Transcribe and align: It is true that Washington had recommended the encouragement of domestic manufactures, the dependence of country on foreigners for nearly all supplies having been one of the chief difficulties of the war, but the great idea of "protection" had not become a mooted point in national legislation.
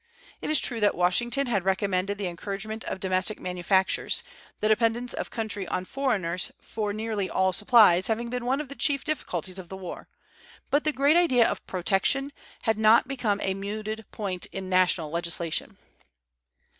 It 0.41 0.49
is 0.49 0.59
true 0.59 0.79
that 0.79 0.95
Washington 0.95 1.45
had 1.45 1.63
recommended 1.63 2.17
the 2.17 2.25
encouragement 2.25 2.83
of 2.85 2.99
domestic 2.99 3.39
manufactures, 3.39 4.23
the 4.59 4.67
dependence 4.67 5.13
of 5.13 5.29
country 5.29 5.67
on 5.67 5.85
foreigners 5.85 6.51
for 6.59 6.91
nearly 6.91 7.29
all 7.29 7.53
supplies 7.53 8.07
having 8.07 8.27
been 8.31 8.43
one 8.43 8.59
of 8.59 8.67
the 8.67 8.73
chief 8.75 9.03
difficulties 9.03 9.59
of 9.59 9.69
the 9.69 9.77
war, 9.77 10.07
but 10.71 10.85
the 10.85 10.91
great 10.91 11.15
idea 11.17 11.47
of 11.47 11.63
"protection" 11.67 12.33
had 12.63 12.79
not 12.79 13.07
become 13.07 13.39
a 13.43 13.53
mooted 13.53 14.05
point 14.11 14.47
in 14.47 14.69
national 14.69 15.11
legislation. 15.11 15.77